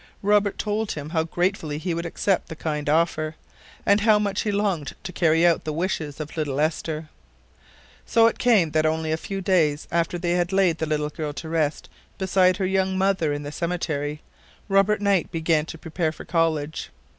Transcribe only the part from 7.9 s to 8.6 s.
So it